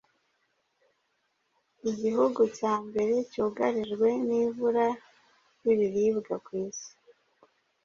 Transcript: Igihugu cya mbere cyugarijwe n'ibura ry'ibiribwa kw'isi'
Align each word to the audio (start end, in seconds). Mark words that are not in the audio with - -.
Igihugu 1.91 2.41
cya 2.57 2.73
mbere 2.87 3.13
cyugarijwe 3.31 4.07
n'ibura 4.27 4.87
ry'ibiribwa 5.57 6.35
kw'isi' 6.45 6.91